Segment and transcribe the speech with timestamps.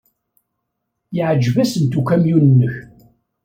[1.15, 2.75] Yeɛjeb-asent ukamyun-nnek.